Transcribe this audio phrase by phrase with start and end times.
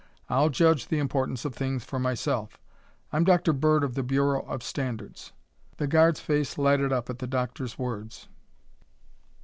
[0.29, 2.59] I'll judge the importance of things for myself.
[3.13, 3.53] I'm Dr.
[3.53, 5.31] Bird of the Bureau of Standards."
[5.77, 8.27] The guard's face lighted up at the doctor's words.